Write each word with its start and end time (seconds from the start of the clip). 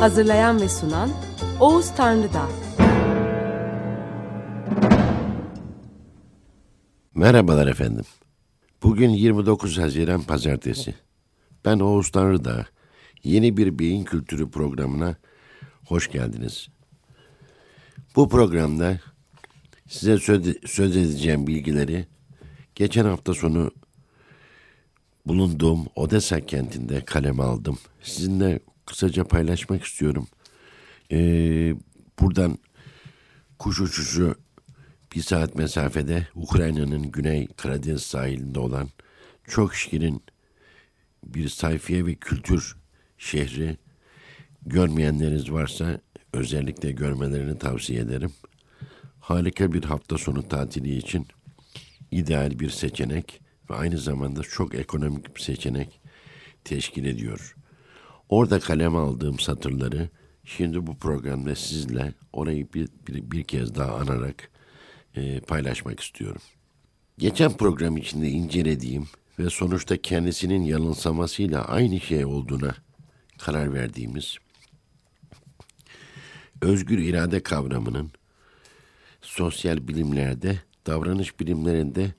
Hazırlayan 0.00 0.60
ve 0.60 0.68
sunan 0.68 1.10
Oğuz 1.60 1.94
Tanrıdağ. 1.94 2.48
Merhabalar 7.14 7.66
efendim. 7.66 8.04
Bugün 8.82 9.10
29 9.10 9.78
Haziran 9.78 10.22
Pazartesi. 10.22 10.94
Ben 11.64 11.78
Oğuz 11.78 12.10
Tanrıdağ. 12.10 12.66
Yeni 13.24 13.56
bir 13.56 13.78
beyin 13.78 14.04
kültürü 14.04 14.50
programına 14.50 15.16
hoş 15.86 16.10
geldiniz. 16.10 16.68
Bu 18.16 18.28
programda 18.28 19.00
size 19.88 20.18
söz, 20.64 20.96
edeceğim 20.96 21.46
bilgileri 21.46 22.06
geçen 22.74 23.04
hafta 23.04 23.34
sonu 23.34 23.70
bulunduğum 25.26 25.86
Odessa 25.96 26.40
kentinde 26.40 27.04
kaleme 27.04 27.42
aldım. 27.42 27.78
Sizinle 28.02 28.60
kısaca 28.88 29.24
paylaşmak 29.24 29.84
istiyorum. 29.84 30.28
Ee, 31.12 31.74
buradan 32.20 32.58
kuş 33.58 33.80
uçuşu 33.80 34.34
bir 35.14 35.22
saat 35.22 35.54
mesafede 35.54 36.28
Ukrayna'nın 36.34 37.10
güney 37.10 37.46
Karadeniz 37.56 38.02
sahilinde 38.02 38.58
olan 38.58 38.88
çok 39.48 39.74
şirin 39.74 40.22
bir 41.24 41.48
sayfiye 41.48 42.06
ve 42.06 42.14
kültür 42.14 42.76
şehri 43.18 43.76
görmeyenleriniz 44.66 45.52
varsa 45.52 46.00
özellikle 46.32 46.92
görmelerini 46.92 47.58
tavsiye 47.58 48.00
ederim. 48.00 48.32
Harika 49.20 49.72
bir 49.72 49.84
hafta 49.84 50.18
sonu 50.18 50.48
tatili 50.48 50.96
için 50.96 51.26
ideal 52.10 52.58
bir 52.58 52.70
seçenek 52.70 53.40
ve 53.70 53.74
aynı 53.74 53.98
zamanda 53.98 54.42
çok 54.42 54.74
ekonomik 54.74 55.36
bir 55.36 55.40
seçenek 55.40 56.00
teşkil 56.64 57.04
ediyor. 57.04 57.56
Orada 58.28 58.60
kalem 58.60 58.96
aldığım 58.96 59.38
satırları 59.38 60.08
şimdi 60.44 60.86
bu 60.86 60.96
programda 60.96 61.54
sizle 61.54 62.14
orayı 62.32 62.72
bir, 62.74 62.88
bir, 63.08 63.30
bir 63.30 63.44
kez 63.44 63.74
daha 63.74 63.94
anarak 63.94 64.50
e, 65.14 65.40
paylaşmak 65.40 66.00
istiyorum. 66.00 66.42
Geçen 67.18 67.56
program 67.56 67.96
içinde 67.96 68.28
incelediğim 68.28 69.08
ve 69.38 69.50
sonuçta 69.50 69.96
kendisinin 69.96 70.62
yanılsamasıyla 70.62 71.64
aynı 71.64 72.00
şey 72.00 72.24
olduğuna 72.24 72.74
karar 73.38 73.74
verdiğimiz 73.74 74.36
özgür 76.60 76.98
irade 76.98 77.42
kavramının 77.42 78.10
sosyal 79.22 79.88
bilimlerde, 79.88 80.58
davranış 80.86 81.40
bilimlerinde 81.40 82.14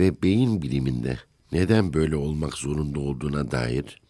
ve 0.00 0.22
beyin 0.22 0.62
biliminde 0.62 1.18
neden 1.52 1.92
böyle 1.92 2.16
olmak 2.16 2.54
zorunda 2.54 3.00
olduğuna 3.00 3.50
dair 3.50 4.03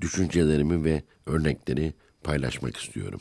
düşüncelerimi 0.00 0.84
ve 0.84 1.02
örnekleri 1.26 1.94
paylaşmak 2.24 2.76
istiyorum. 2.76 3.20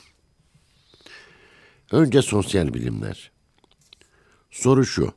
Önce 1.92 2.22
sosyal 2.22 2.74
bilimler. 2.74 3.32
Soru 4.52 4.86
şu. 4.86 5.14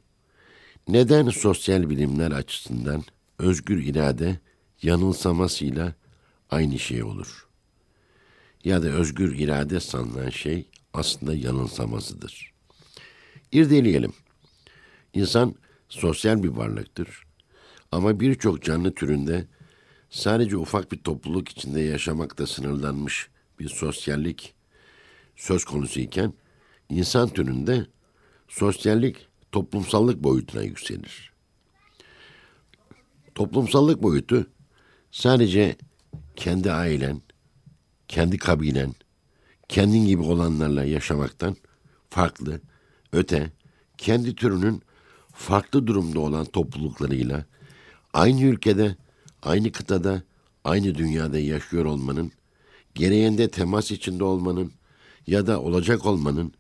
Neden 0.88 1.28
sosyal 1.28 1.91
bilimler 1.91 2.31
açısından 2.31 3.04
özgür 3.38 3.82
irade 3.84 4.41
yanılsamasıyla 4.82 5.94
aynı 6.50 6.78
şey 6.78 7.03
olur? 7.03 7.47
Ya 8.64 8.82
da 8.82 8.88
özgür 8.88 9.38
irade 9.38 9.81
sanılan 9.81 10.31
şey 10.31 10.66
aslında 10.94 11.34
yanılsamasıdır. 11.34 12.53
İrdeleyelim. 13.53 14.12
İnsan 15.14 15.54
sosyal 15.88 16.42
bir 16.42 16.48
varlıktır. 16.48 17.26
Ama 17.92 18.20
birçok 18.20 18.62
canlı 18.62 18.94
türünde 18.94 19.47
sadece 20.12 20.56
ufak 20.56 20.93
bir 20.93 20.99
topluluk 20.99 21.49
içinde 21.49 21.81
yaşamakta 21.81 22.47
sınırlanmış 22.47 23.28
bir 23.59 23.69
sosyallik 23.69 24.55
söz 25.37 25.65
konusu 25.65 26.00
iken 26.00 26.33
insan 26.89 27.28
türünde 27.28 27.87
sosyallik 28.49 29.17
toplumsallık 29.53 30.23
boyutuna 30.23 30.62
yükselir. 30.62 31.33
Toplumsallık 33.34 34.03
boyutu 34.03 34.47
sadece 35.11 35.77
kendi 36.37 36.73
ailen, 36.73 37.23
kendi 38.09 38.39
kabilen, 38.39 38.94
kendin 39.69 40.06
gibi 40.06 40.23
olanlarla 40.23 40.84
yaşamaktan 40.84 41.56
farklı, 42.11 42.61
öte, 43.12 43.53
kendi 43.99 44.34
türünün 44.34 44.83
farklı 45.33 45.87
durumda 45.87 46.21
olan 46.21 46.44
topluluklarıyla 46.44 47.44
aynı 48.12 48.43
ülkede, 48.43 48.97
aynı 49.42 49.72
kıtada, 49.72 50.22
aynı 50.64 50.94
dünyada 50.94 51.38
yaşıyor 51.38 51.84
olmanın, 51.84 52.32
gereğinde 52.94 53.50
temas 53.50 53.91
içinde 53.91 54.25
olmanın 54.25 54.72
ya 55.26 55.47
da 55.47 55.60
olacak 55.60 56.06
olmanın 56.06 56.53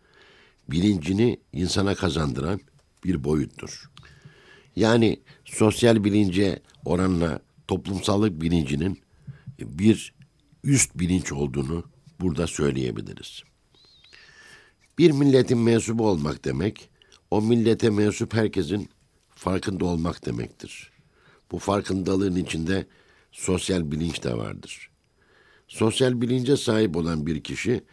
bilincini 0.68 1.40
insana 1.52 1.94
kazandıran 1.94 2.60
bir 3.04 3.24
boyuttur. 3.24 3.90
Yani 4.76 5.20
sosyal 5.44 6.04
bilince 6.04 6.60
oranla 6.84 7.40
toplumsallık 7.68 8.40
bilincinin 8.40 9.00
bir 9.60 10.14
üst 10.64 10.98
bilinç 10.98 11.32
olduğunu 11.32 11.84
burada 12.20 12.46
söyleyebiliriz. 12.46 13.42
Bir 14.98 15.10
milletin 15.10 15.58
mensubu 15.58 16.08
olmak 16.08 16.44
demek, 16.44 16.90
o 17.30 17.42
millete 17.42 17.90
mensup 17.90 18.34
herkesin 18.34 18.88
farkında 19.30 19.84
olmak 19.84 20.26
demektir. 20.26 20.91
Bu 21.52 21.58
farkındalığın 21.58 22.36
içinde 22.36 22.86
sosyal 23.32 23.90
bilinç 23.90 24.22
de 24.22 24.36
vardır. 24.36 24.90
Sosyal 25.68 26.20
bilince 26.20 26.56
sahip 26.56 26.96
olan 26.96 27.26
bir 27.26 27.42
kişi, 27.42 27.84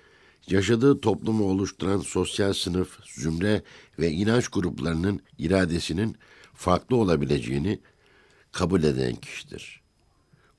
yaşadığı 0.47 1.01
toplumu 1.01 1.43
oluşturan 1.43 1.99
sosyal 1.99 2.53
sınıf, 2.53 2.99
zümre 3.03 3.63
ve 3.99 4.11
inanç 4.11 4.47
gruplarının 4.47 5.19
iradesinin 5.37 6.15
farklı 6.53 6.95
olabileceğini 6.95 7.79
kabul 8.51 8.83
eden 8.83 9.15
kişidir. 9.15 9.81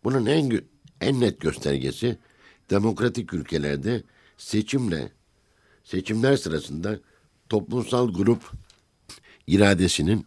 Bunun 0.04 0.26
en 0.26 0.60
en 1.00 1.20
net 1.20 1.40
göstergesi 1.40 2.18
demokratik 2.70 3.34
ülkelerde 3.34 4.02
seçimle 4.36 5.12
seçimler 5.84 6.36
sırasında 6.36 7.00
toplumsal 7.48 8.12
grup 8.12 8.52
iradesinin 9.46 10.26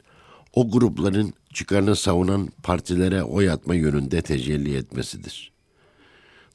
o 0.54 0.72
grupların 0.72 1.34
çıkarını 1.54 1.96
savunan 1.96 2.50
partilere 2.64 3.24
oy 3.24 3.50
atma 3.50 3.76
yönünde 3.76 4.22
tecelli 4.22 4.76
etmesidir. 4.76 5.52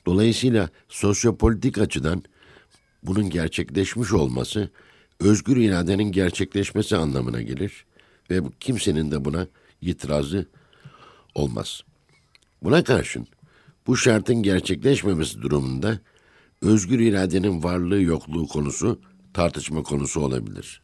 Dolayısıyla 0.06 0.68
sosyopolitik 0.88 1.78
açıdan 1.78 2.22
bunun 3.02 3.30
gerçekleşmiş 3.30 4.12
olması 4.12 4.70
özgür 5.20 5.56
iradenin 5.56 6.12
gerçekleşmesi 6.12 6.96
anlamına 6.96 7.42
gelir 7.42 7.84
ve 8.30 8.40
kimsenin 8.60 9.10
de 9.10 9.24
buna 9.24 9.46
itirazı 9.82 10.46
olmaz. 11.34 11.82
Buna 12.62 12.84
karşın 12.84 13.26
bu 13.86 13.96
şartın 13.96 14.42
gerçekleşmemesi 14.42 15.42
durumunda 15.42 15.98
özgür 16.62 17.00
iradenin 17.00 17.62
varlığı 17.62 18.02
yokluğu 18.02 18.46
konusu 18.46 19.00
tartışma 19.34 19.82
konusu 19.82 20.20
olabilir. 20.20 20.82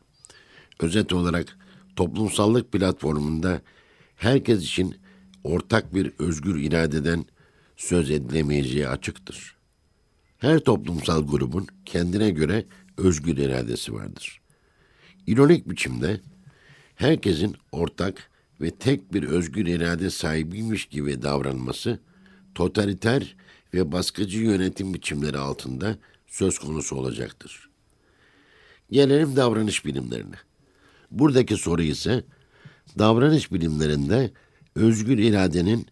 Özet 0.81 1.13
olarak 1.13 1.59
toplumsallık 1.97 2.73
platformunda 2.73 3.61
herkes 4.25 4.63
için 4.63 4.97
ortak 5.45 5.95
bir 5.95 6.13
özgür 6.19 6.61
iradeden 6.61 7.25
söz 7.77 8.11
edilemeyeceği 8.11 8.89
açıktır. 8.89 9.57
Her 10.39 10.59
toplumsal 10.59 11.27
grubun 11.27 11.67
kendine 11.85 12.31
göre 12.31 12.65
özgür 12.97 13.37
iradesi 13.37 13.93
vardır. 13.95 14.41
İronik 15.27 15.71
biçimde 15.71 16.21
herkesin 16.95 17.57
ortak 17.73 18.31
ve 18.61 18.71
tek 18.71 19.15
bir 19.15 19.23
özgür 19.23 19.67
irade 19.67 20.11
sahibiymiş 20.11 20.87
gibi 20.87 21.23
davranması 21.23 21.99
totaliter 22.55 23.37
ve 23.75 23.93
baskıcı 23.93 24.39
yönetim 24.39 24.95
biçimleri 24.95 25.39
altında 25.39 25.99
söz 26.27 26.59
konusu 26.59 26.97
olacaktır. 26.97 27.69
Gelelim 28.91 29.37
davranış 29.37 29.85
bilimlerine. 29.85 30.37
Buradaki 31.11 31.57
soru 31.57 31.83
ise 31.83 32.25
davranış 32.99 33.53
bilimlerinde 33.53 34.31
özgür 34.75 35.19
iradenin 35.19 35.87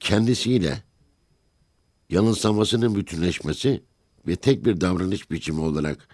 kendisiyle 0.00 0.82
yanılsamasının 2.10 2.94
bütünleşmesi 2.94 3.82
ve 4.26 4.36
tek 4.36 4.64
bir 4.64 4.80
davranış 4.80 5.30
biçimi 5.30 5.60
olarak 5.60 6.08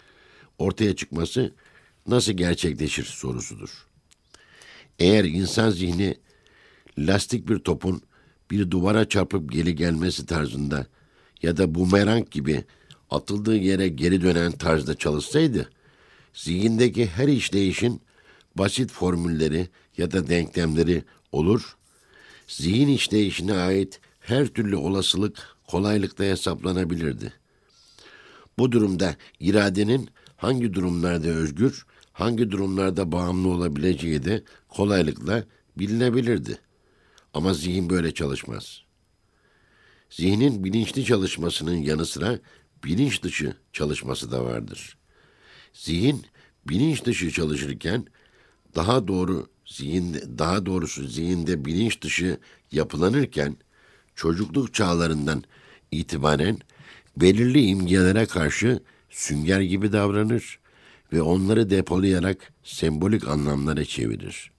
ortaya 0.58 0.96
çıkması 0.96 1.54
nasıl 2.06 2.32
gerçekleşir 2.32 3.04
sorusudur. 3.04 3.86
Eğer 4.98 5.24
insan 5.24 5.70
zihni 5.70 6.18
lastik 6.98 7.48
bir 7.48 7.58
topun 7.58 8.02
bir 8.50 8.70
duvara 8.70 9.08
çarpıp 9.08 9.52
geri 9.52 9.74
gelmesi 9.74 10.26
tarzında 10.26 10.86
ya 11.42 11.56
da 11.56 11.74
bumerang 11.74 12.30
gibi 12.30 12.64
atıldığı 13.10 13.56
yere 13.56 13.88
geri 13.88 14.22
dönen 14.22 14.52
tarzda 14.52 14.94
çalışsaydı, 14.94 15.70
zihindeki 16.34 17.06
her 17.06 17.28
işleyişin 17.28 18.00
basit 18.54 18.92
formülleri 18.92 19.68
ya 19.98 20.10
da 20.10 20.28
denklemleri 20.28 21.04
olur, 21.32 21.76
zihin 22.46 22.88
işleyişine 22.88 23.54
ait 23.54 24.00
her 24.20 24.46
türlü 24.46 24.76
olasılık 24.76 25.56
kolaylıkla 25.66 26.24
hesaplanabilirdi. 26.24 27.32
Bu 28.58 28.72
durumda 28.72 29.16
iradenin 29.40 30.08
hangi 30.36 30.74
durumlarda 30.74 31.28
özgür, 31.28 31.86
hangi 32.12 32.50
durumlarda 32.50 33.12
bağımlı 33.12 33.48
olabileceği 33.48 34.24
de 34.24 34.44
kolaylıkla 34.68 35.44
bilinebilirdi. 35.76 36.58
Ama 37.34 37.54
zihin 37.54 37.90
böyle 37.90 38.14
çalışmaz. 38.14 38.82
Zihnin 40.10 40.64
bilinçli 40.64 41.04
çalışmasının 41.04 41.76
yanı 41.76 42.06
sıra 42.06 42.38
bilinç 42.84 43.22
dışı 43.22 43.54
çalışması 43.72 44.32
da 44.32 44.44
vardır. 44.44 44.96
Zihin 45.72 46.26
bilinç 46.68 47.04
dışı 47.04 47.30
çalışırken 47.30 48.06
daha 48.74 49.08
doğru 49.08 49.46
zihinde 49.68 50.38
daha 50.38 50.66
doğrusu 50.66 51.08
zihinde 51.08 51.64
bilinç 51.64 52.02
dışı 52.02 52.38
yapılanırken 52.72 53.56
çocukluk 54.14 54.74
çağlarından 54.74 55.44
itibaren 55.90 56.58
belirli 57.16 57.64
imgelere 57.66 58.26
karşı 58.26 58.80
sünger 59.10 59.60
gibi 59.60 59.92
davranır 59.92 60.58
ve 61.12 61.22
onları 61.22 61.70
depolayarak 61.70 62.52
sembolik 62.64 63.28
anlamlara 63.28 63.84
çevirir. 63.84 64.50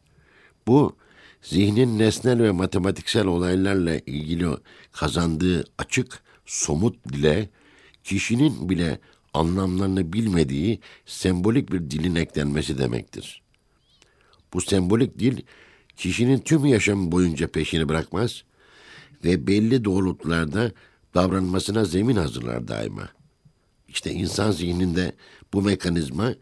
Bu 0.68 0.96
zihnin 1.42 2.00
nesnel 2.00 2.44
ve 2.44 2.52
matematiksel 2.52 3.26
olaylarla 3.26 3.98
ilgili 3.98 4.48
kazandığı 4.92 5.66
açık, 5.78 6.20
somut 6.46 7.14
dile 7.14 7.50
kişinin 8.04 8.70
bile 8.70 9.00
anlamlarını 9.34 10.14
bilmediği 10.14 10.80
sembolik 11.06 11.72
bir 11.72 11.92
dilin 11.92 12.16
eklenmesi 12.16 12.78
demektir. 12.78 13.42
Bu 14.54 14.62
sembolik 14.62 15.20
dil 15.20 15.42
kişinin 15.96 16.40
tüm 16.40 16.66
yaşamı 16.66 17.12
boyunca 17.12 17.48
peşini 17.48 17.90
bırakmaz 17.90 18.44
ve 19.24 19.48
belli 19.48 19.86
doğrultularda 19.86 20.72
davranmasına 21.14 21.86
zemin 21.86 22.16
hazırlar 22.16 22.68
daima. 22.68 23.10
İşte 23.88 24.12
insan 24.12 24.52
zihninde 24.52 25.14
bu 25.54 25.62
mekanizma 25.62 26.36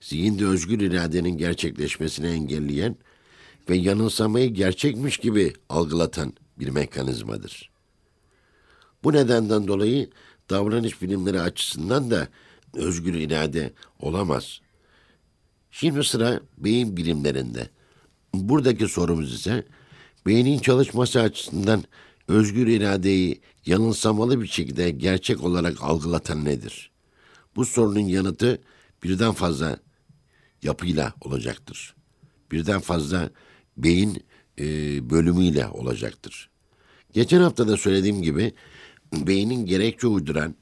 zihinde 0.00 0.46
özgür 0.46 0.80
iradenin 0.80 1.38
gerçekleşmesini 1.38 2.26
engelleyen 2.26 2.96
ve 3.68 3.76
yanılsamayı 3.76 4.54
gerçekmiş 4.54 5.16
gibi 5.16 5.52
algılatan 5.68 6.32
bir 6.58 6.68
mekanizmadır. 6.68 7.70
Bu 9.04 9.12
nedenden 9.12 9.68
dolayı 9.68 10.10
davranış 10.50 11.02
bilimleri 11.02 11.40
açısından 11.40 12.10
da 12.10 12.28
özgür 12.74 13.14
irade 13.14 13.72
olamaz. 14.00 14.60
Şimdi 15.70 16.04
sıra 16.04 16.40
beyin 16.58 16.96
bilimlerinde. 16.96 17.68
Buradaki 18.34 18.88
sorumuz 18.88 19.34
ise 19.34 19.66
beynin 20.26 20.58
çalışması 20.58 21.20
açısından 21.20 21.84
özgür 22.28 22.66
iradeyi 22.66 23.40
yanılsamalı 23.66 24.40
bir 24.42 24.46
şekilde 24.46 24.90
gerçek 24.90 25.44
olarak 25.44 25.82
algılatan 25.82 26.44
nedir? 26.44 26.90
Bu 27.56 27.64
sorunun 27.64 28.00
yanıtı 28.00 28.62
birden 29.04 29.32
fazla 29.32 29.78
yapıyla 30.62 31.14
olacaktır. 31.20 31.94
Birden 32.52 32.80
fazla 32.80 33.30
beyin 33.76 34.24
e, 34.58 34.64
bölümüyle 35.10 35.66
olacaktır. 35.66 36.50
Geçen 37.12 37.40
hafta 37.40 37.68
da 37.68 37.76
söylediğim 37.76 38.22
gibi 38.22 38.52
beynin 39.12 39.66
gerekçe 39.66 40.06
uyduran 40.06 40.54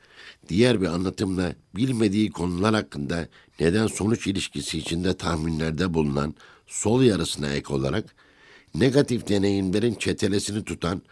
diğer 0.48 0.80
bir 0.80 0.86
anlatımla 0.86 1.54
bilmediği 1.76 2.30
konular 2.30 2.74
hakkında 2.74 3.28
neden 3.60 3.86
sonuç 3.86 4.26
ilişkisi 4.26 4.78
içinde 4.78 5.16
tahminlerde 5.16 5.94
bulunan 5.94 6.34
sol 6.66 7.02
yarısına 7.02 7.48
ek 7.48 7.72
olarak 7.74 8.14
negatif 8.74 9.28
deneyimlerin 9.28 9.94
çetelesini 9.94 10.64
tutan 10.64 11.02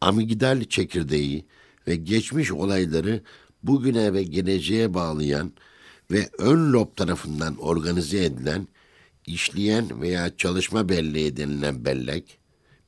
amigdal 0.00 0.64
çekirdeği 0.64 1.44
ve 1.88 1.96
geçmiş 1.96 2.52
olayları 2.52 3.22
bugüne 3.62 4.12
ve 4.12 4.22
geleceğe 4.22 4.94
bağlayan 4.94 5.52
ve 6.10 6.28
ön 6.38 6.72
lob 6.72 6.96
tarafından 6.96 7.56
organize 7.56 8.24
edilen, 8.24 8.68
işleyen 9.26 10.02
veya 10.02 10.36
çalışma 10.36 10.88
belleği 10.88 11.36
denilen 11.36 11.84
bellek, 11.84 12.38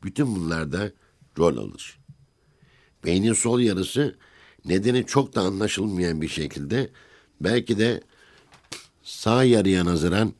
bütün 0.02 0.36
bunlarda 0.36 0.92
rol 1.38 1.56
alır. 1.56 1.98
Beynin 3.04 3.32
sol 3.32 3.60
yarısı 3.60 4.16
nedeni 4.68 5.06
çok 5.06 5.34
da 5.34 5.40
anlaşılmayan 5.40 6.22
bir 6.22 6.28
şekilde 6.28 6.90
belki 7.40 7.78
de 7.78 8.00
sağ 9.02 9.44
yarıya 9.44 9.84
nazaran 9.84 10.34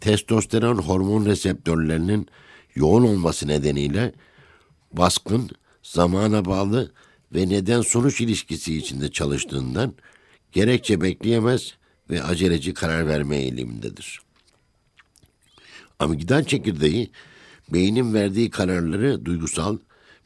testosteron 0.00 0.78
hormon 0.78 1.26
reseptörlerinin 1.26 2.28
yoğun 2.74 3.02
olması 3.02 3.48
nedeniyle 3.48 4.12
baskın, 4.92 5.50
zamana 5.82 6.44
bağlı 6.44 6.92
ve 7.34 7.48
neden 7.48 7.80
sonuç 7.80 8.20
ilişkisi 8.20 8.76
içinde 8.78 9.10
çalıştığından 9.10 9.94
gerekçe 10.52 11.00
bekleyemez 11.00 11.74
ve 12.10 12.22
aceleci 12.22 12.74
karar 12.74 13.06
verme 13.06 13.36
eğilimindedir. 13.36 14.22
Amigdal 15.98 16.44
çekirdeği 16.44 17.10
beynin 17.68 18.14
verdiği 18.14 18.50
kararları 18.50 19.24
duygusal, 19.24 19.78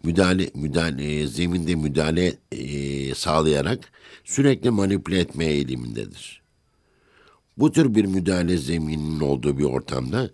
müdahale, 0.02 0.50
müdahale 0.54 1.26
zeminde 1.26 1.74
müdahale 1.74 2.34
e, 2.52 3.14
sağlayarak 3.14 3.92
sürekli 4.24 4.70
manipüle 4.70 5.18
etme 5.18 5.44
eğilimindedir. 5.44 6.42
Bu 7.58 7.72
tür 7.72 7.94
bir 7.94 8.04
müdahale 8.04 8.56
zemininin 8.56 9.20
olduğu 9.20 9.58
bir 9.58 9.64
ortamda 9.64 10.30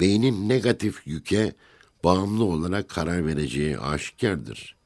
beynin 0.00 0.48
negatif 0.48 1.06
yüke 1.06 1.52
bağımlı 2.04 2.44
olarak 2.44 2.88
karar 2.88 3.26
vereceği 3.26 3.78
aşikardır. 3.78 4.76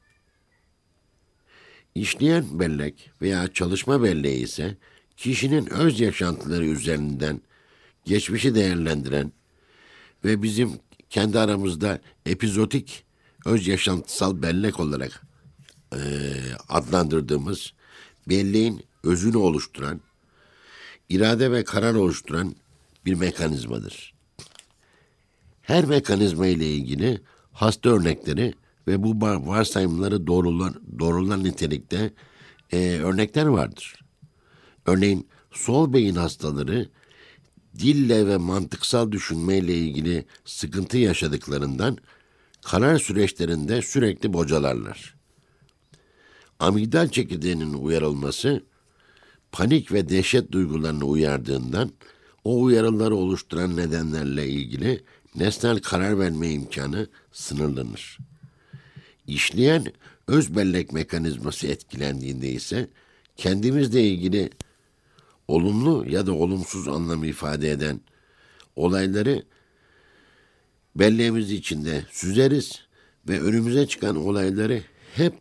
İşleyen 1.95 2.59
bellek 2.59 3.11
veya 3.21 3.53
çalışma 3.53 4.03
belleği 4.03 4.43
ise 4.43 4.77
kişinin 5.17 5.69
öz 5.69 5.99
yaşantıları 5.99 6.65
üzerinden 6.65 7.41
geçmişi 8.05 8.55
değerlendiren 8.55 9.31
ve 10.25 10.43
bizim 10.43 10.71
kendi 11.09 11.39
aramızda 11.39 11.99
epizotik 12.25 13.03
öz 13.45 13.67
yaşantısal 13.67 14.41
bellek 14.41 14.79
olarak 14.79 15.21
e, 15.93 15.99
adlandırdığımız 16.69 17.73
belleğin 18.29 18.85
özünü 19.03 19.37
oluşturan, 19.37 20.01
irade 21.09 21.51
ve 21.51 21.63
karar 21.63 21.93
oluşturan 21.95 22.55
bir 23.05 23.13
mekanizmadır. 23.13 24.13
Her 25.61 25.85
mekanizma 25.85 26.47
ile 26.47 26.67
ilgili 26.67 27.21
hasta 27.51 27.89
örnekleri 27.89 28.53
ve 28.87 29.03
bu 29.03 29.21
varsayımları 29.21 30.27
doğrular, 30.27 30.73
doğrular 30.99 31.43
nitelikte 31.43 32.13
e, 32.71 32.99
örnekler 32.99 33.45
vardır. 33.45 33.95
Örneğin 34.85 35.27
sol 35.51 35.93
beyin 35.93 36.15
hastaları 36.15 36.89
dille 37.79 38.27
ve 38.27 38.37
mantıksal 38.37 39.11
düşünmeyle 39.11 39.77
ilgili 39.77 40.25
sıkıntı 40.45 40.97
yaşadıklarından 40.97 41.97
karar 42.65 42.99
süreçlerinde 42.99 43.81
sürekli 43.81 44.33
bocalarlar. 44.33 45.15
Amigdal 46.59 47.09
çekirdeğinin 47.09 47.73
uyarılması 47.73 48.63
panik 49.51 49.91
ve 49.91 50.09
dehşet 50.09 50.51
duygularını 50.51 51.05
uyardığından 51.05 51.91
o 52.43 52.61
uyarıları 52.61 53.15
oluşturan 53.15 53.77
nedenlerle 53.77 54.47
ilgili 54.47 55.03
nesnel 55.35 55.79
karar 55.79 56.19
verme 56.19 56.49
imkanı 56.49 57.07
sınırlanır. 57.31 58.17
İşleyen 59.27 59.85
öz 60.27 60.55
bellek 60.55 60.93
mekanizması 60.93 61.67
etkilendiğinde 61.67 62.49
ise 62.49 62.89
kendimizle 63.37 64.03
ilgili 64.03 64.49
olumlu 65.47 66.05
ya 66.09 66.25
da 66.25 66.33
olumsuz 66.33 66.87
anlam 66.87 67.23
ifade 67.23 67.71
eden 67.71 68.01
olayları 68.75 69.43
belleğimiz 70.95 71.51
içinde 71.51 72.05
süzeriz 72.11 72.81
ve 73.29 73.41
önümüze 73.41 73.87
çıkan 73.87 74.15
olayları 74.15 74.81
hep 75.15 75.33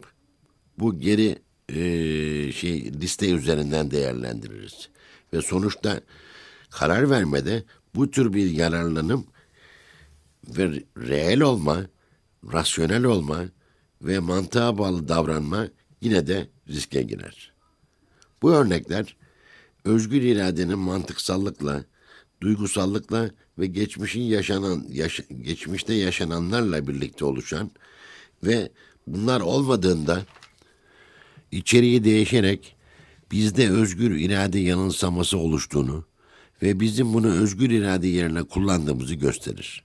bu 0.78 0.98
geri 0.98 1.38
e, 1.68 2.52
şey 2.52 2.92
liste 3.00 3.30
üzerinden 3.30 3.90
değerlendiririz. 3.90 4.88
Ve 5.32 5.42
sonuçta 5.42 6.00
karar 6.70 7.10
vermede 7.10 7.64
bu 7.94 8.10
tür 8.10 8.32
bir 8.32 8.50
yararlanım 8.50 9.26
ve 10.48 10.82
reel 10.98 11.40
olma, 11.40 11.86
rasyonel 12.52 13.04
olma 13.04 13.44
ve 14.02 14.18
mantığa 14.18 14.78
bağlı 14.78 15.08
davranma 15.08 15.68
yine 16.00 16.26
de 16.26 16.48
riske 16.68 17.02
girer. 17.02 17.52
Bu 18.42 18.52
örnekler 18.52 19.16
özgür 19.84 20.22
iradenin 20.22 20.78
mantıksallıkla, 20.78 21.84
duygusallıkla 22.40 23.30
ve 23.58 23.66
geçmişin 23.66 24.22
yaşanan 24.22 24.86
yaş, 24.90 25.20
geçmişte 25.42 25.94
yaşananlarla 25.94 26.88
birlikte 26.88 27.24
oluşan 27.24 27.70
ve 28.44 28.72
bunlar 29.06 29.40
olmadığında 29.40 30.22
içeriği 31.52 32.04
değişerek 32.04 32.76
bizde 33.30 33.70
özgür 33.70 34.10
irade 34.10 34.58
yanılsaması 34.58 35.38
oluştuğunu 35.38 36.04
ve 36.62 36.80
bizim 36.80 37.14
bunu 37.14 37.28
özgür 37.28 37.70
irade 37.70 38.08
yerine 38.08 38.42
kullandığımızı 38.42 39.14
gösterir. 39.14 39.84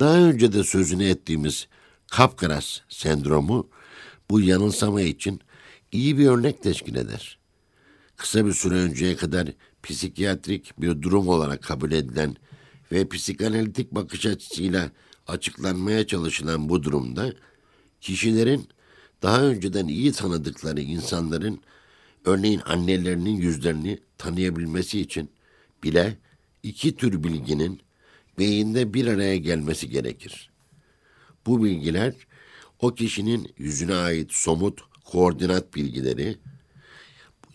Daha 0.00 0.18
önce 0.18 0.52
de 0.52 0.64
sözünü 0.64 1.04
ettiğimiz 1.04 1.68
Kapkaras 2.10 2.80
sendromu 2.88 3.68
bu 4.30 4.40
yanılsama 4.40 5.02
için 5.02 5.40
iyi 5.92 6.18
bir 6.18 6.26
örnek 6.26 6.62
teşkil 6.62 6.96
eder. 6.96 7.38
Kısa 8.16 8.46
bir 8.46 8.52
süre 8.52 8.74
önceye 8.74 9.16
kadar 9.16 9.48
psikiyatrik 9.84 10.80
bir 10.80 11.02
durum 11.02 11.28
olarak 11.28 11.62
kabul 11.62 11.92
edilen 11.92 12.36
ve 12.92 13.08
psikanalitik 13.08 13.92
bakış 13.92 14.26
açısıyla 14.26 14.90
açıklanmaya 15.26 16.06
çalışılan 16.06 16.68
bu 16.68 16.82
durumda 16.82 17.32
kişilerin 18.00 18.68
daha 19.22 19.42
önceden 19.42 19.86
iyi 19.86 20.12
tanıdıkları 20.12 20.80
insanların 20.80 21.60
örneğin 22.24 22.60
annelerinin 22.64 23.36
yüzlerini 23.36 23.98
tanıyabilmesi 24.18 25.00
için 25.00 25.30
bile 25.82 26.16
iki 26.62 26.96
tür 26.96 27.24
bilginin 27.24 27.80
beyinde 28.38 28.94
bir 28.94 29.06
araya 29.06 29.36
gelmesi 29.36 29.88
gerekir. 29.88 30.50
Bu 31.46 31.64
bilgiler 31.64 32.14
o 32.80 32.94
kişinin 32.94 33.52
yüzüne 33.58 33.94
ait 33.94 34.32
somut 34.32 34.80
koordinat 35.04 35.74
bilgileri 35.74 36.36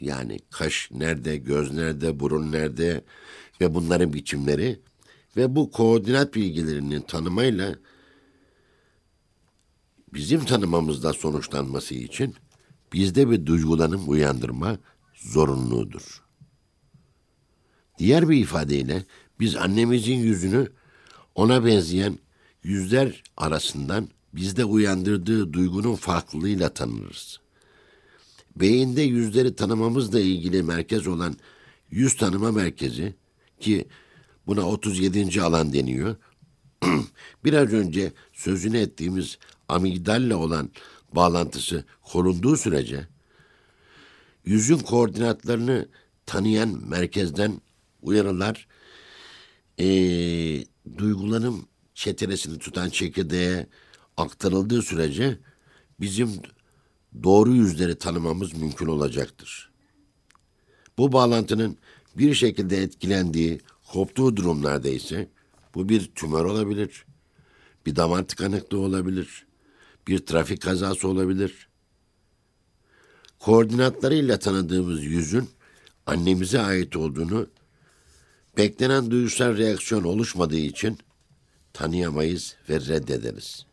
yani 0.01 0.39
kaş 0.49 0.89
nerede, 0.91 1.37
göz 1.37 1.73
nerede, 1.73 2.19
burun 2.19 2.51
nerede 2.51 3.03
ve 3.61 3.75
bunların 3.75 4.13
biçimleri 4.13 4.79
ve 5.37 5.55
bu 5.55 5.71
koordinat 5.71 6.35
bilgilerinin 6.35 7.01
tanımayla 7.01 7.75
bizim 10.13 10.45
tanımamızda 10.45 11.13
sonuçlanması 11.13 11.95
için 11.95 12.35
bizde 12.93 13.29
bir 13.29 13.45
duygulanım 13.45 14.09
uyandırma 14.09 14.77
zorunludur. 15.13 16.23
Diğer 17.97 18.29
bir 18.29 18.37
ifadeyle 18.37 19.03
biz 19.39 19.55
annemizin 19.55 20.15
yüzünü 20.15 20.67
ona 21.35 21.65
benzeyen 21.65 22.19
yüzler 22.63 23.23
arasından 23.37 24.09
bizde 24.33 24.65
uyandırdığı 24.65 25.53
duygunun 25.53 25.95
farklılığıyla 25.95 26.73
tanırız. 26.73 27.39
Beyinde 28.59 29.01
yüzleri 29.01 29.55
tanımamızla 29.55 30.19
ilgili 30.19 30.63
merkez 30.63 31.07
olan 31.07 31.35
yüz 31.91 32.17
tanıma 32.17 32.51
merkezi 32.51 33.15
ki 33.59 33.85
buna 34.47 34.67
37. 34.67 35.41
alan 35.41 35.73
deniyor. 35.73 36.15
Biraz 37.45 37.73
önce 37.73 38.13
sözünü 38.33 38.77
ettiğimiz 38.77 39.37
amigdalle 39.67 40.35
olan 40.35 40.69
bağlantısı 41.15 41.85
korunduğu 42.01 42.57
sürece 42.57 43.07
yüzün 44.45 44.77
koordinatlarını 44.77 45.87
tanıyan 46.25 46.89
merkezden 46.89 47.61
uyarılar 48.01 48.67
e, 49.79 49.87
duygulanım 50.97 51.67
çetelesini 51.93 52.59
tutan 52.59 52.89
çekirdeğe 52.89 53.67
aktarıldığı 54.17 54.81
sürece 54.81 55.37
bizim 55.99 56.29
doğru 57.23 57.53
yüzleri 57.53 57.97
tanımamız 57.97 58.53
mümkün 58.53 58.85
olacaktır. 58.85 59.71
Bu 60.97 61.11
bağlantının 61.11 61.77
bir 62.17 62.33
şekilde 62.33 62.77
etkilendiği, 62.77 63.61
koptuğu 63.93 64.37
durumlarda 64.37 64.89
ise 64.89 65.29
bu 65.75 65.89
bir 65.89 66.11
tümör 66.15 66.45
olabilir, 66.45 67.05
bir 67.85 67.95
damar 67.95 68.27
tıkanıklığı 68.27 68.79
olabilir, 68.79 69.45
bir 70.07 70.19
trafik 70.25 70.61
kazası 70.61 71.07
olabilir. 71.07 71.69
Koordinatlarıyla 73.39 74.39
tanıdığımız 74.39 75.03
yüzün 75.03 75.49
annemize 76.05 76.61
ait 76.61 76.95
olduğunu 76.95 77.47
beklenen 78.57 79.11
duygusal 79.11 79.57
reaksiyon 79.57 80.03
oluşmadığı 80.03 80.57
için 80.57 80.97
tanıyamayız 81.73 82.55
ve 82.69 82.79
reddederiz. 82.79 83.65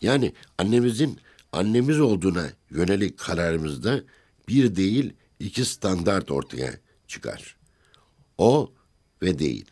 Yani 0.00 0.32
annemizin 0.58 1.18
annemiz 1.56 2.00
olduğuna 2.00 2.50
yönelik 2.70 3.18
kararımızda 3.18 4.02
bir 4.48 4.76
değil 4.76 5.12
iki 5.40 5.64
standart 5.64 6.30
ortaya 6.30 6.74
çıkar. 7.08 7.56
O 8.38 8.72
ve 9.22 9.38
değil. 9.38 9.70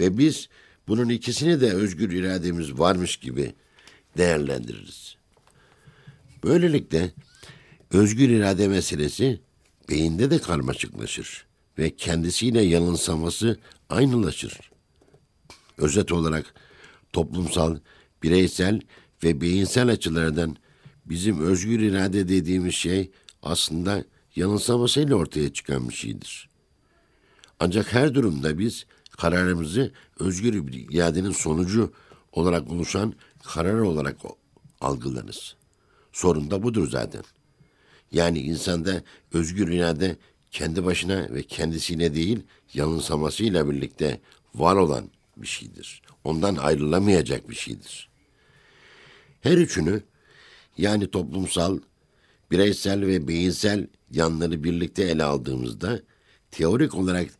Ve 0.00 0.18
biz 0.18 0.48
bunun 0.88 1.08
ikisini 1.08 1.60
de 1.60 1.72
özgür 1.72 2.12
irademiz 2.12 2.78
varmış 2.78 3.16
gibi 3.16 3.54
değerlendiririz. 4.16 5.16
Böylelikle 6.44 7.10
özgür 7.90 8.28
irade 8.28 8.68
meselesi 8.68 9.40
beyinde 9.88 10.30
de 10.30 10.38
karmaşıklaşır 10.38 11.46
ve 11.78 11.96
kendisiyle 11.96 12.62
yanılsaması 12.62 13.58
aynılaşır. 13.88 14.70
Özet 15.78 16.12
olarak 16.12 16.54
toplumsal, 17.12 17.78
bireysel 18.22 18.80
ve 19.24 19.40
beyinsel 19.40 19.88
açılardan 19.88 20.56
bizim 21.06 21.40
özgür 21.40 21.80
irade 21.80 22.28
dediğimiz 22.28 22.74
şey 22.74 23.10
aslında 23.42 24.04
yanılsamasıyla 24.36 25.16
ortaya 25.16 25.52
çıkan 25.52 25.88
bir 25.88 25.94
şeydir. 25.94 26.48
Ancak 27.60 27.92
her 27.92 28.14
durumda 28.14 28.58
biz 28.58 28.86
kararımızı 29.10 29.92
özgür 30.18 30.54
iradenin 30.90 31.30
sonucu 31.30 31.92
olarak 32.32 32.70
oluşan 32.70 33.14
karar 33.42 33.78
olarak 33.78 34.16
algılarız. 34.80 35.56
Sorun 36.12 36.50
da 36.50 36.62
budur 36.62 36.90
zaten. 36.90 37.22
Yani 38.12 38.38
insanda 38.38 39.02
özgür 39.32 39.68
irade 39.68 40.16
kendi 40.50 40.84
başına 40.84 41.28
ve 41.30 41.42
kendisine 41.42 42.14
değil 42.14 42.42
yanılsamasıyla 42.74 43.70
birlikte 43.70 44.20
var 44.54 44.76
olan 44.76 45.10
bir 45.36 45.46
şeydir. 45.46 46.02
Ondan 46.24 46.56
ayrılamayacak 46.56 47.50
bir 47.50 47.54
şeydir. 47.54 48.08
Her 49.40 49.58
üçünü 49.58 50.02
yani 50.78 51.10
toplumsal, 51.10 51.78
bireysel 52.50 53.06
ve 53.06 53.28
beyinsel 53.28 53.86
yanları 54.10 54.64
birlikte 54.64 55.02
ele 55.02 55.24
aldığımızda 55.24 56.00
teorik 56.50 56.94
olarak 56.94 57.30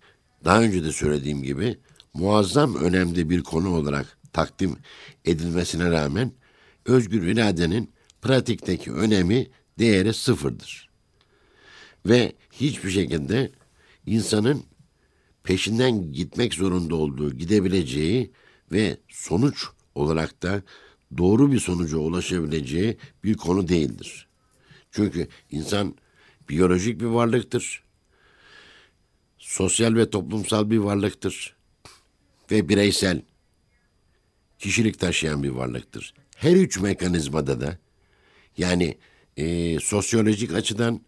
daha 0.45 0.63
önce 0.63 0.85
de 0.85 0.93
söylediğim 0.93 1.43
gibi 1.43 1.79
muazzam 2.15 2.75
önemli 2.77 3.31
bir 3.31 3.43
konu 3.43 3.77
olarak 3.77 4.19
takdim 4.33 4.77
edilmesine 5.25 5.91
rağmen 5.91 6.33
özgür 6.85 7.23
iradenin 7.23 7.91
pratikteki 8.23 8.93
önemi 8.93 9.47
değeri 9.79 10.15
sıfırdır. 10.15 10.91
Ve 12.07 12.33
hiçbir 12.53 12.91
şekilde 12.91 13.51
insanın 14.07 14.63
peşinden 15.45 16.13
gitmek 16.13 16.55
zorunda 16.55 16.95
olduğu, 16.95 17.35
gidebileceği 17.35 18.33
ve 18.73 18.97
sonuç 19.09 19.67
olarak 19.95 20.43
da 20.43 20.63
doğru 21.19 21.53
bir 21.53 21.61
sonuca 21.61 21.97
ulaşabileceği 21.97 22.97
bir 23.25 23.35
konu 23.35 23.69
değildir. 23.69 24.27
Çünkü 24.91 25.29
insan 25.51 25.95
biyolojik 26.49 27.01
bir 27.01 27.07
varlıktır. 27.07 27.83
Sosyal 29.39 29.95
ve 29.95 30.11
toplumsal 30.11 30.71
bir 30.71 30.79
varlıktır. 30.79 31.57
Ve 32.51 32.69
bireysel, 32.69 33.23
kişilik 34.59 34.99
taşıyan 34.99 35.43
bir 35.43 35.49
varlıktır. 35.49 36.15
Her 36.37 36.57
üç 36.57 36.81
mekanizmada 36.81 37.61
da 37.61 37.79
yani 38.59 38.99
e, 39.37 39.79
sosyolojik 39.81 40.55
açıdan, 40.55 41.01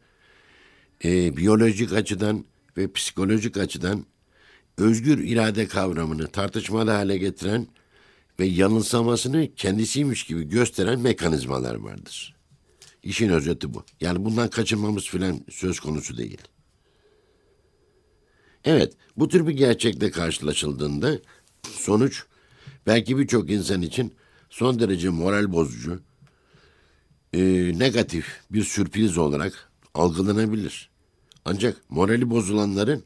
e, 1.05 1.37
biyolojik 1.37 1.93
açıdan 1.93 2.45
ve 2.77 2.93
psikolojik 2.93 3.57
açıdan 3.57 4.07
özgür 4.79 5.19
irade 5.19 5.67
kavramını 5.67 6.27
tartışmalı 6.27 6.91
hale 6.91 7.19
getiren 7.19 7.67
ve 8.41 8.47
yanılsamasını 8.47 9.55
kendisiymiş 9.55 10.25
gibi 10.25 10.49
gösteren 10.49 11.01
mekanizmalar 11.01 11.75
vardır. 11.75 12.37
İşin 13.03 13.29
özeti 13.29 13.75
bu. 13.75 13.85
Yani 14.01 14.25
bundan 14.25 14.51
kaçınmamız 14.51 15.05
filan 15.05 15.41
söz 15.51 15.81
konusu 15.81 16.19
değil. 16.19 16.39
Evet, 18.65 18.93
bu 19.17 19.29
tür 19.29 19.47
bir 19.47 19.53
gerçekle 19.53 20.11
karşılaşıldığında 20.11 21.19
sonuç 21.71 22.25
belki 22.87 23.19
birçok 23.19 23.51
insan 23.51 23.83
için 23.83 24.15
son 24.51 24.81
derece 24.81 25.09
moral 25.09 25.53
bozucu, 25.53 26.01
e, 27.33 27.41
negatif 27.79 28.41
bir 28.51 28.65
sürpriz 28.65 29.19
olarak 29.19 29.71
algılanabilir. 29.95 30.91
Ancak 31.45 31.91
morali 31.91 32.31
bozulanların 32.31 33.05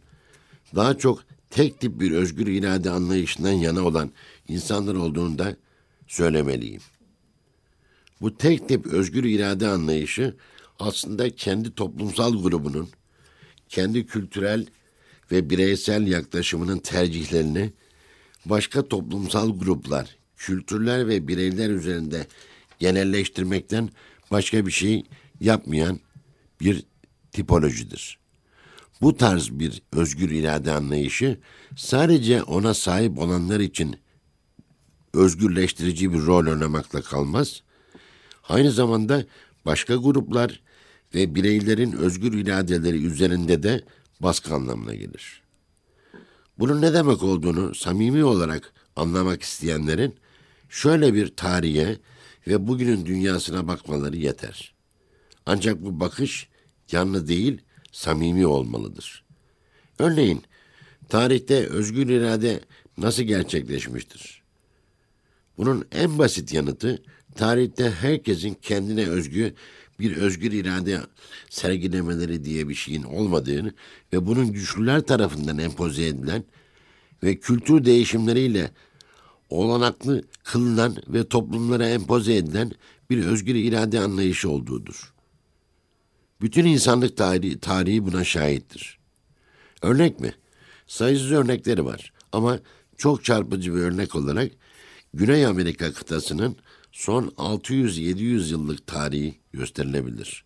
daha 0.75 0.99
çok 0.99 1.25
tek 1.51 1.81
tip 1.81 2.01
bir 2.01 2.12
özgür 2.12 2.47
irade 2.47 2.91
anlayışından 2.91 3.53
yana 3.53 3.83
olan 3.83 4.11
insanlar 4.49 4.95
olduğunu 4.95 5.39
da 5.39 5.57
söylemeliyim. 6.07 6.81
Bu 8.21 8.37
tek 8.37 8.69
tip 8.69 8.87
özgür 8.87 9.25
irade 9.25 9.69
anlayışı 9.69 10.37
aslında 10.79 11.31
kendi 11.31 11.75
toplumsal 11.75 12.43
grubunun, 12.43 12.89
kendi 13.69 14.07
kültürel 14.07 14.67
ve 15.33 15.51
bireysel 15.51 16.07
yaklaşımının 16.07 16.79
tercihlerini 16.79 17.73
başka 18.47 18.89
toplumsal 18.89 19.59
gruplar, 19.59 20.17
kültürler 20.37 21.09
ve 21.09 21.29
bireyler 21.29 21.71
üzerinde 21.71 22.27
genelleştirmekten 22.79 23.89
başka 24.31 24.67
bir 24.67 24.73
şey 24.73 25.05
yapmayan 25.41 26.01
bir 26.61 26.85
tipolojidir. 27.33 28.19
Bu 29.01 29.17
tarz 29.17 29.51
bir 29.51 29.83
özgür 29.93 30.31
irade 30.31 30.73
anlayışı 30.73 31.39
sadece 31.77 32.43
ona 32.43 32.75
sahip 32.75 33.19
olanlar 33.19 33.61
için 33.61 33.97
özgürleştirici 35.14 36.12
bir 36.12 36.26
rol 36.26 36.47
oynamakla 36.47 37.02
kalmaz. 37.02 37.62
Aynı 38.49 38.71
zamanda 38.71 39.25
başka 39.66 39.97
gruplar 39.97 40.61
ve 41.14 41.35
bireylerin 41.35 41.92
özgür 41.92 42.33
iradeleri 42.33 43.07
üzerinde 43.07 43.62
de 43.62 43.85
baskı 44.21 44.54
anlamına 44.54 44.95
gelir. 44.95 45.42
Bunun 46.59 46.83
ne 46.83 46.95
demek 46.95 47.23
olduğunu 47.23 47.75
samimi 47.75 48.25
olarak 48.25 48.73
anlamak 48.97 49.42
isteyenlerin 49.42 50.14
şöyle 50.69 51.14
bir 51.14 51.37
tarihe 51.37 51.99
ve 52.47 52.69
bugünün 52.69 53.07
dünyasına 53.07 53.69
bakmaları 53.69 54.16
yeter. 54.16 54.75
Ancak 55.47 55.85
bu 55.85 56.00
bakış 56.00 56.49
canlı 56.87 57.28
değil, 57.28 57.61
samimi 57.92 58.47
olmalıdır. 58.47 59.25
Örneğin, 59.99 60.42
tarihte 61.09 61.66
özgür 61.66 62.09
irade 62.09 62.61
nasıl 62.99 63.23
gerçekleşmiştir? 63.23 64.42
Bunun 65.59 65.85
en 65.92 66.18
basit 66.18 66.52
yanıtı, 66.52 67.02
tarihte 67.35 67.90
herkesin 67.90 68.56
kendine 68.62 69.09
özgü 69.09 69.54
bir 70.00 70.16
özgür 70.16 70.52
irade 70.52 71.00
sergilemeleri 71.50 72.44
diye 72.44 72.68
bir 72.68 72.75
şeyin 72.75 73.02
olmadığını 73.02 73.73
ve 74.12 74.26
bunun 74.26 74.52
güçlüler 74.52 75.00
tarafından 75.00 75.59
empoze 75.59 76.06
edilen 76.06 76.44
ve 77.23 77.37
kültür 77.37 77.85
değişimleriyle 77.85 78.71
olanaklı 79.50 80.23
kılınan 80.44 80.97
ve 81.09 81.28
toplumlara 81.28 81.88
empoze 81.88 82.35
edilen 82.35 82.73
bir 83.11 83.25
özgür 83.26 83.54
irade 83.54 84.00
anlayışı 84.00 84.50
olduğudur. 84.50 85.12
Bütün 86.40 86.64
insanlık 86.64 87.16
tarihi, 87.16 87.61
tarihi 87.61 88.06
buna 88.06 88.25
şahittir. 88.25 88.99
Örnek 89.82 90.21
mi? 90.21 90.35
Sayısız 90.87 91.32
örnekleri 91.32 91.85
var 91.85 92.12
ama 92.32 92.59
çok 92.97 93.25
çarpıcı 93.25 93.75
bir 93.75 93.80
örnek 93.80 94.14
olarak 94.14 94.52
Güney 95.14 95.47
Amerika 95.47 95.92
kıtasının 95.92 96.57
son 96.92 97.26
600-700 97.26 98.50
yıllık 98.50 98.87
tarihi 98.87 99.35
gösterilebilir. 99.52 100.45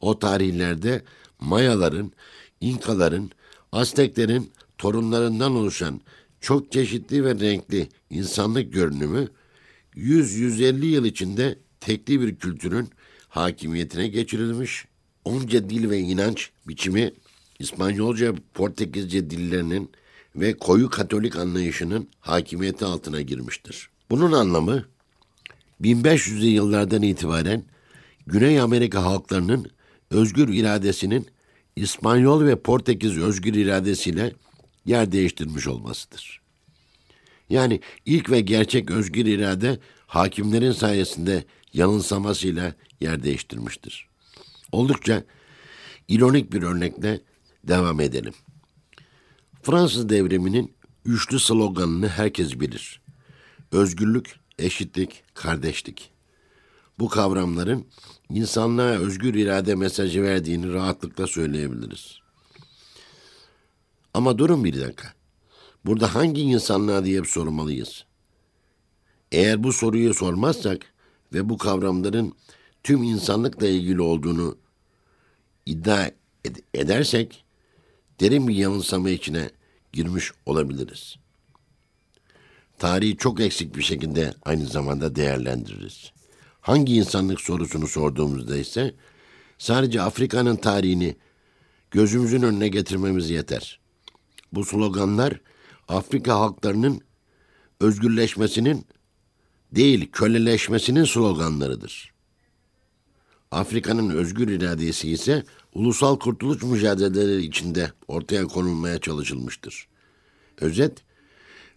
O 0.00 0.18
tarihlerde 0.18 1.02
Mayaların, 1.40 2.12
İnkaların, 2.60 3.30
Azteklerin 3.72 4.52
torunlarından 4.78 5.56
oluşan 5.56 6.00
çok 6.40 6.72
çeşitli 6.72 7.24
ve 7.24 7.34
renkli 7.34 7.88
insanlık 8.10 8.72
görünümü 8.72 9.28
100-150 9.96 10.84
yıl 10.84 11.04
içinde 11.04 11.58
tekli 11.80 12.20
bir 12.20 12.36
kültürün 12.36 12.88
hakimiyetine 13.28 14.08
geçirilmiş, 14.08 14.84
onca 15.24 15.70
dil 15.70 15.90
ve 15.90 15.98
inanç 15.98 16.50
biçimi 16.68 17.12
İspanyolca, 17.58 18.34
Portekizce 18.54 19.30
dillerinin 19.30 19.90
ve 20.36 20.56
koyu 20.56 20.90
Katolik 20.90 21.36
anlayışının 21.36 22.08
hakimiyeti 22.20 22.84
altına 22.84 23.20
girmiştir. 23.20 23.90
Bunun 24.10 24.32
anlamı 24.32 24.84
1500'lü 25.82 26.44
yıllardan 26.44 27.02
itibaren 27.02 27.64
Güney 28.26 28.60
Amerika 28.60 29.04
halklarının 29.04 29.70
özgür 30.10 30.48
iradesinin 30.48 31.26
İspanyol 31.76 32.44
ve 32.44 32.56
Portekiz 32.56 33.18
özgür 33.18 33.54
iradesiyle 33.54 34.32
yer 34.86 35.12
değiştirmiş 35.12 35.66
olmasıdır. 35.66 36.40
Yani 37.50 37.80
ilk 38.06 38.30
ve 38.30 38.40
gerçek 38.40 38.90
özgür 38.90 39.26
irade 39.26 39.78
hakimlerin 40.06 40.72
sayesinde 40.72 41.44
yanılsamasıyla 41.72 42.74
yer 43.00 43.22
değiştirmiştir. 43.22 44.08
Oldukça 44.72 45.24
ironik 46.08 46.52
bir 46.52 46.62
örnekle 46.62 47.20
devam 47.64 48.00
edelim. 48.00 48.34
Fransız 49.68 50.08
devriminin 50.08 50.74
üçlü 51.04 51.40
sloganını 51.40 52.08
herkes 52.08 52.60
bilir. 52.60 53.00
Özgürlük, 53.72 54.40
eşitlik, 54.58 55.22
kardeşlik. 55.34 56.10
Bu 56.98 57.08
kavramların 57.08 57.86
insanlığa 58.30 58.90
özgür 58.90 59.34
irade 59.34 59.74
mesajı 59.74 60.22
verdiğini 60.22 60.72
rahatlıkla 60.72 61.26
söyleyebiliriz. 61.26 62.18
Ama 64.14 64.38
durun 64.38 64.64
bir 64.64 64.80
dakika. 64.80 65.12
Burada 65.84 66.14
hangi 66.14 66.40
insanlığa 66.42 67.04
diye 67.04 67.24
sormalıyız? 67.24 68.04
Eğer 69.32 69.64
bu 69.64 69.72
soruyu 69.72 70.14
sormazsak 70.14 70.86
ve 71.32 71.48
bu 71.48 71.58
kavramların 71.58 72.32
tüm 72.82 73.02
insanlıkla 73.02 73.68
ilgili 73.68 74.02
olduğunu 74.02 74.58
iddia 75.66 76.10
ed- 76.44 76.62
edersek 76.74 77.44
derin 78.20 78.48
bir 78.48 78.54
yanılsama 78.54 79.10
içine 79.10 79.50
girmiş 79.92 80.32
olabiliriz. 80.46 81.16
Tarihi 82.78 83.16
çok 83.16 83.40
eksik 83.40 83.76
bir 83.76 83.82
şekilde 83.82 84.34
aynı 84.44 84.66
zamanda 84.66 85.16
değerlendiririz. 85.16 86.12
Hangi 86.60 86.94
insanlık 86.94 87.40
sorusunu 87.40 87.86
sorduğumuzda 87.88 88.56
ise 88.56 88.94
sadece 89.58 90.02
Afrika'nın 90.02 90.56
tarihini 90.56 91.16
gözümüzün 91.90 92.42
önüne 92.42 92.68
getirmemiz 92.68 93.30
yeter. 93.30 93.80
Bu 94.52 94.64
sloganlar 94.64 95.40
Afrika 95.88 96.34
halklarının 96.34 97.00
özgürleşmesinin 97.80 98.86
değil 99.72 100.10
köleleşmesinin 100.12 101.04
sloganlarıdır. 101.04 102.12
Afrika'nın 103.50 104.10
özgür 104.10 104.48
iradesi 104.48 105.10
ise 105.10 105.44
ulusal 105.78 106.18
kurtuluş 106.18 106.62
mücadeleleri 106.62 107.42
içinde 107.42 107.92
ortaya 108.08 108.46
konulmaya 108.46 108.98
çalışılmıştır. 108.98 109.88
Özet, 110.60 111.04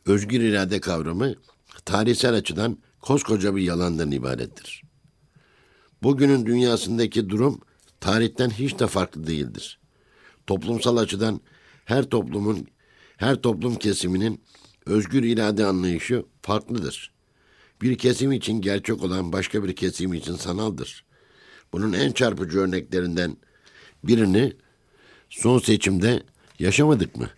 özgür 0.05 0.41
irade 0.41 0.79
kavramı 0.79 1.35
tarihsel 1.85 2.33
açıdan 2.33 2.77
koskoca 2.99 3.55
bir 3.55 3.61
yalandan 3.61 4.11
ibarettir. 4.11 4.83
Bugünün 6.03 6.45
dünyasındaki 6.45 7.29
durum 7.29 7.61
tarihten 7.99 8.49
hiç 8.49 8.79
de 8.79 8.87
farklı 8.87 9.27
değildir. 9.27 9.79
Toplumsal 10.47 10.97
açıdan 10.97 11.41
her 11.85 12.03
toplumun, 12.03 12.67
her 13.17 13.35
toplum 13.35 13.75
kesiminin 13.75 14.41
özgür 14.85 15.23
irade 15.23 15.65
anlayışı 15.65 16.25
farklıdır. 16.41 17.11
Bir 17.81 17.97
kesim 17.97 18.31
için 18.31 18.61
gerçek 18.61 19.03
olan 19.03 19.33
başka 19.33 19.63
bir 19.63 19.75
kesim 19.75 20.13
için 20.13 20.35
sanaldır. 20.35 21.05
Bunun 21.73 21.93
en 21.93 22.11
çarpıcı 22.11 22.59
örneklerinden 22.59 23.37
birini 24.03 24.53
son 25.29 25.59
seçimde 25.59 26.23
yaşamadık 26.59 27.15
mı? 27.15 27.29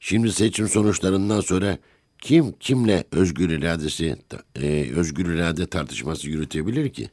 Şimdi 0.00 0.32
seçim 0.32 0.68
sonuçlarından 0.68 1.40
sonra 1.40 1.78
kim 2.18 2.52
kimle 2.52 3.04
özgür 3.12 3.50
iradesi, 3.50 4.16
e, 4.56 4.90
özgür 4.96 5.34
irade 5.34 5.66
tartışması 5.66 6.28
yürütebilir 6.28 6.92
ki? 6.92 7.10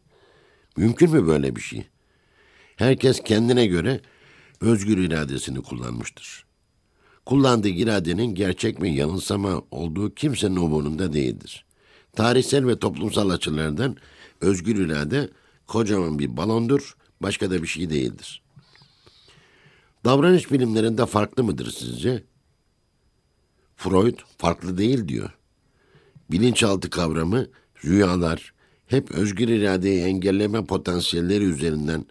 Mümkün 0.78 1.12
mü 1.12 1.28
böyle 1.28 1.56
bir 1.56 1.62
şey? 1.62 1.84
Herkes 2.76 3.24
kendine 3.24 3.66
göre 3.66 4.02
özgür 4.62 4.98
iradesini 4.98 5.62
kullanmıştır. 5.62 6.46
Kullandığı 7.26 7.70
iradenin 7.70 8.36
gerçek 8.36 8.80
mi 8.80 8.96
yanılsama 8.96 9.62
olduğu 9.72 10.16
kimsenin 10.16 10.56
umurunda 10.56 11.14
değildir. 11.14 11.66
Tarihsel 12.16 12.68
ve 12.68 12.80
toplumsal 12.80 13.30
açılardan 13.30 13.98
özgür 14.42 14.76
irade 14.76 15.30
kocaman 15.68 16.20
bir 16.20 16.38
balondur, 16.38 16.96
başka 17.22 17.52
da 17.52 17.62
bir 17.62 17.68
şey 17.68 17.90
değildir. 17.90 18.42
Davranış 20.06 20.52
bilimlerinde 20.52 21.06
farklı 21.06 21.44
mıdır 21.44 21.72
sizce? 21.72 22.24
Freud 23.76 24.20
farklı 24.38 24.78
değil 24.78 25.08
diyor. 25.08 25.38
Bilinçaltı 26.32 26.90
kavramı, 26.90 27.48
rüyalar 27.86 28.54
hep 28.88 29.12
özgür 29.12 29.48
iradeyi 29.48 30.02
engelleme 30.02 30.66
potansiyelleri 30.66 31.44
üzerinden 31.44 32.06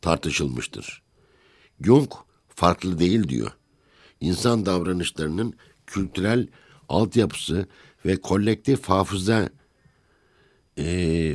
tartışılmıştır. 0.00 1.02
Jung 1.80 2.12
farklı 2.48 2.98
değil 2.98 3.28
diyor. 3.28 3.50
İnsan 4.20 4.66
davranışlarının 4.66 5.54
kültürel 5.86 6.48
altyapısı 6.88 7.66
ve 8.06 8.16
kolektif 8.16 8.84
hafıza 8.84 9.48
e, 10.78 10.84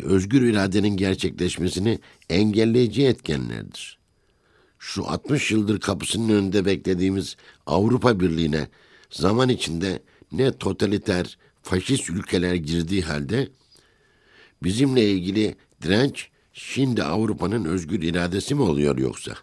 özgür 0.04 0.42
iradenin 0.42 0.98
gerçekleşmesini 0.98 2.00
engelleyici 2.30 3.06
etkenlerdir. 3.06 4.00
Şu 4.80 5.08
60 5.08 5.52
yıldır 5.52 5.80
kapısının 5.80 6.30
önünde 6.30 6.66
beklediğimiz 6.66 7.38
Avrupa 7.66 8.20
Birliği'ne 8.20 8.68
zaman 9.10 9.50
içinde 9.50 10.02
ne 10.32 10.58
totaliter, 10.58 11.38
faşist 11.62 12.10
ülkeler 12.10 12.56
girdiği 12.56 13.02
halde 13.02 13.50
bizimle 14.64 15.10
ilgili 15.12 15.56
direnç 15.82 16.32
Şimdi 16.54 17.04
Avrupa'nın 17.04 17.66
özgür 17.66 18.02
iradesi 18.02 18.56
mi 18.56 18.62
oluyor 18.62 18.98
yoksa? 18.98 19.34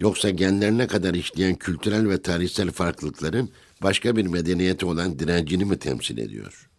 Yoksa 0.00 0.30
genlerine 0.30 0.86
kadar 0.86 1.14
işleyen 1.14 1.54
kültürel 1.54 2.08
ve 2.08 2.22
tarihsel 2.22 2.70
farklılıkların 2.70 3.50
başka 3.82 4.16
bir 4.16 4.26
medeniyete 4.26 4.86
olan 4.86 5.18
direncini 5.18 5.64
mi 5.64 5.78
temsil 5.78 6.18
ediyor? 6.18 6.70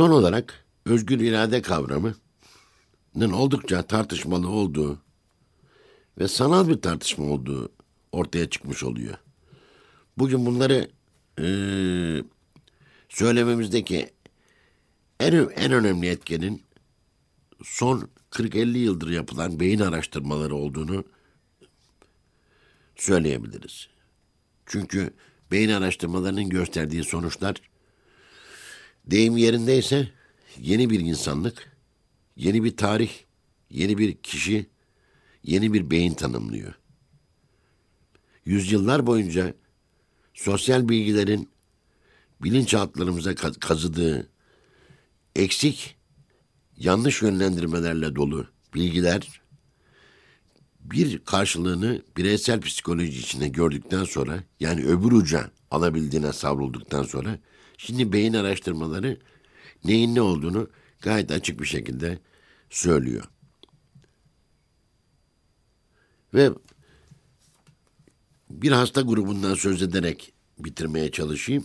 Son 0.00 0.10
olarak 0.10 0.64
özgür 0.86 1.20
irade 1.20 1.62
kavramının 1.62 3.32
oldukça 3.32 3.82
tartışmalı 3.82 4.48
olduğu 4.48 4.98
ve 6.18 6.28
sanal 6.28 6.68
bir 6.68 6.82
tartışma 6.82 7.24
olduğu 7.24 7.72
ortaya 8.12 8.50
çıkmış 8.50 8.82
oluyor. 8.82 9.14
Bugün 10.18 10.46
bunları 10.46 10.90
e, 11.38 11.46
söylememizdeki 13.08 14.10
en, 15.20 15.32
en 15.56 15.72
önemli 15.72 16.08
etkenin 16.08 16.62
son 17.64 18.08
40-50 18.30 18.78
yıldır 18.78 19.10
yapılan 19.10 19.60
beyin 19.60 19.80
araştırmaları 19.80 20.54
olduğunu 20.54 21.04
söyleyebiliriz. 22.96 23.88
Çünkü 24.66 25.14
beyin 25.50 25.70
araştırmalarının 25.70 26.48
gösterdiği 26.48 27.04
sonuçlar 27.04 27.70
deyim 29.06 29.36
yerindeyse 29.36 30.08
yeni 30.58 30.90
bir 30.90 31.00
insanlık, 31.00 31.76
yeni 32.36 32.64
bir 32.64 32.76
tarih, 32.76 33.10
yeni 33.70 33.98
bir 33.98 34.16
kişi, 34.16 34.66
yeni 35.42 35.72
bir 35.72 35.90
beyin 35.90 36.14
tanımlıyor. 36.14 36.74
Yüzyıllar 38.44 39.06
boyunca 39.06 39.54
sosyal 40.34 40.88
bilgilerin 40.88 41.48
bilinçaltlarımıza 42.42 43.34
kazıdığı 43.34 44.28
eksik, 45.36 45.96
yanlış 46.76 47.22
yönlendirmelerle 47.22 48.16
dolu 48.16 48.46
bilgiler 48.74 49.40
bir 50.80 51.18
karşılığını 51.18 52.02
bireysel 52.16 52.60
psikoloji 52.60 53.20
içinde 53.20 53.48
gördükten 53.48 54.04
sonra 54.04 54.44
yani 54.60 54.84
öbür 54.84 55.12
uca 55.12 55.50
alabildiğine 55.70 56.32
savrulduktan 56.32 57.02
sonra 57.02 57.38
şimdi 57.80 58.12
beyin 58.12 58.34
araştırmaları 58.34 59.16
neyin 59.84 60.14
ne 60.14 60.20
olduğunu 60.20 60.70
gayet 61.00 61.30
açık 61.30 61.60
bir 61.60 61.66
şekilde 61.66 62.18
söylüyor. 62.70 63.24
Ve 66.34 66.50
bir 68.50 68.72
hasta 68.72 69.00
grubundan 69.00 69.54
söz 69.54 69.82
ederek 69.82 70.32
bitirmeye 70.58 71.10
çalışayım. 71.10 71.64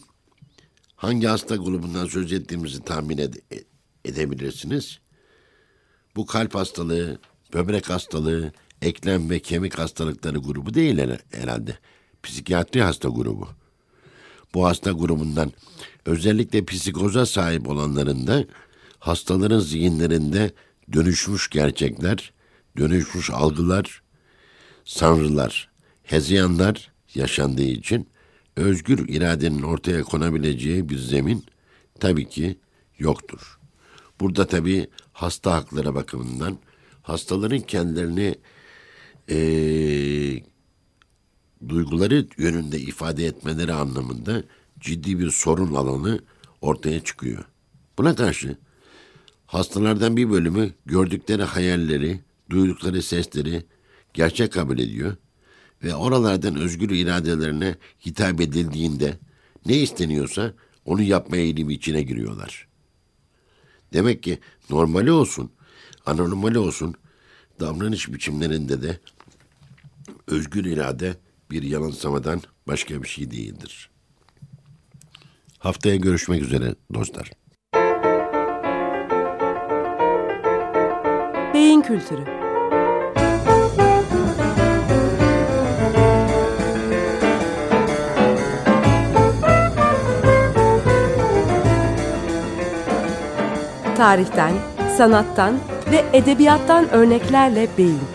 Hangi 0.95 1.27
hasta 1.27 1.55
grubundan 1.55 2.05
söz 2.05 2.33
ettiğimizi 2.33 2.83
tahmin 2.83 3.17
ed- 3.17 3.63
edebilirsiniz. 4.05 4.99
Bu 6.15 6.25
kalp 6.25 6.55
hastalığı, 6.55 7.19
böbrek 7.53 7.89
hastalığı, 7.89 8.51
eklem 8.81 9.29
ve 9.29 9.39
kemik 9.39 9.79
hastalıkları 9.79 10.37
grubu 10.37 10.73
değil 10.73 10.99
herhalde. 11.31 11.77
Psikiyatri 12.23 12.81
hasta 12.81 13.09
grubu. 13.09 13.64
Bu 14.55 14.65
hasta 14.65 14.91
grubundan 14.91 15.51
özellikle 16.05 16.65
psikoza 16.65 17.25
sahip 17.25 17.69
olanların 17.69 18.27
da 18.27 18.45
hastaların 18.99 19.59
zihinlerinde 19.59 20.51
dönüşmüş 20.93 21.49
gerçekler, 21.49 22.33
dönüşmüş 22.77 23.29
algılar, 23.29 24.01
sanrılar, 24.85 25.69
hezeyanlar 26.03 26.91
yaşandığı 27.15 27.63
için 27.63 28.09
özgür 28.55 29.09
iradenin 29.09 29.61
ortaya 29.61 30.03
konabileceği 30.03 30.89
bir 30.89 30.97
zemin 30.97 31.45
tabii 31.99 32.29
ki 32.29 32.57
yoktur. 32.99 33.59
Burada 34.19 34.47
tabii 34.47 34.87
hasta 35.13 35.53
hakları 35.53 35.95
bakımından 35.95 36.57
hastaların 37.01 37.59
kendilerini 37.59 38.35
e, 39.29 39.37
duyguları 41.69 42.27
yönünde 42.37 42.79
ifade 42.79 43.25
etmeleri 43.25 43.73
anlamında 43.73 44.43
ciddi 44.79 45.19
bir 45.19 45.31
sorun 45.31 45.75
alanı 45.75 46.19
ortaya 46.61 47.03
çıkıyor. 47.03 47.45
Buna 47.97 48.15
karşı 48.15 48.57
hastalardan 49.45 50.17
bir 50.17 50.29
bölümü 50.29 50.73
gördükleri 50.85 51.43
hayalleri, 51.43 52.19
duydukları 52.49 53.01
sesleri 53.01 53.65
gerçek 54.13 54.53
kabul 54.53 54.79
ediyor 54.79 55.15
ve 55.83 55.95
oralardan 55.95 56.55
özgür 56.55 56.89
iradelerine 56.89 57.75
hitap 58.05 58.41
edildiğinde 58.41 59.17
ne 59.65 59.77
isteniyorsa 59.77 60.53
onu 60.85 61.01
yapma 61.01 61.37
eğilimi 61.37 61.73
içine 61.73 62.01
giriyorlar. 62.01 62.67
Demek 63.93 64.23
ki 64.23 64.39
normali 64.69 65.11
olsun, 65.11 65.51
anormali 66.05 66.57
olsun 66.57 66.95
davranış 67.59 68.13
biçimlerinde 68.13 68.81
de 68.81 68.99
özgür 70.27 70.65
irade 70.65 71.15
bir 71.51 71.63
yanılsamadan 71.63 72.41
başka 72.67 73.03
bir 73.03 73.07
şey 73.07 73.31
değildir. 73.31 73.89
Haftaya 75.59 75.95
görüşmek 75.95 76.41
üzere 76.41 76.75
dostlar. 76.93 77.31
Beyin 81.53 81.81
Kültürü 81.81 82.25
Tarihten, 93.95 94.53
sanattan 94.97 95.59
ve 95.91 96.05
edebiyattan 96.13 96.89
örneklerle 96.89 97.67
beyin. 97.77 98.14